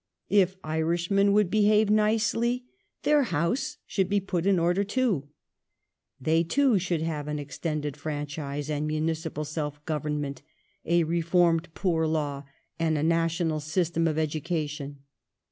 [0.31, 2.65] If Irishmen would behave nicely
[3.03, 5.27] their house should be put in order too.
[6.19, 10.41] They, too, should have an extended franchise and municipal self government;
[10.85, 12.45] a reformed poor law,
[12.79, 15.03] and a national system of education.